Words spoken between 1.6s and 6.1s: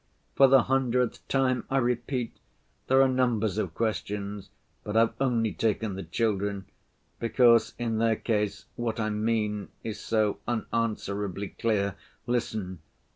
I repeat, there are numbers of questions, but I've only taken the